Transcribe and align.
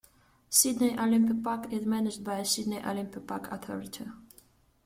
Sydney 0.49 0.97
Olympic 0.97 1.43
Park 1.43 1.71
is 1.71 1.85
managed 1.85 2.23
by 2.23 2.37
the 2.37 2.43
Sydney 2.43 2.83
Olympic 2.83 3.27
Park 3.27 3.51
Authority. 3.51 4.05